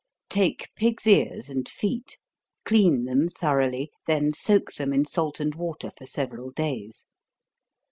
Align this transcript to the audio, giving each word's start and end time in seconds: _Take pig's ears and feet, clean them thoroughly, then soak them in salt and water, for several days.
_Take 0.29 0.71
pig's 0.75 1.05
ears 1.05 1.47
and 1.51 1.69
feet, 1.69 2.17
clean 2.65 3.05
them 3.05 3.27
thoroughly, 3.27 3.91
then 4.07 4.33
soak 4.33 4.73
them 4.73 4.93
in 4.93 5.05
salt 5.05 5.39
and 5.39 5.53
water, 5.53 5.91
for 5.95 6.07
several 6.07 6.49
days. 6.49 7.05